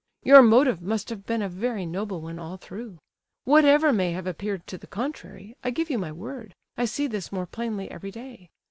Your 0.23 0.41
motive 0.41 0.81
must 0.81 1.09
have 1.11 1.27
been 1.27 1.43
a 1.43 1.47
very 1.47 1.85
noble 1.85 2.21
one 2.21 2.39
all 2.39 2.57
through. 2.57 2.97
Whatever 3.43 3.93
may 3.93 4.13
have 4.13 4.25
appeared 4.25 4.65
to 4.65 4.79
the 4.79 4.87
contrary, 4.87 5.55
I 5.63 5.69
give 5.69 5.91
you 5.91 5.99
my 5.99 6.11
word, 6.11 6.55
I 6.75 6.85
see 6.85 7.05
this 7.05 7.31
more 7.31 7.45
plainly 7.45 7.91
every 7.91 8.09
day. 8.09 8.49